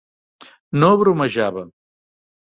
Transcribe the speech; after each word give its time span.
No 0.83 0.89
bromejava. 1.03 1.65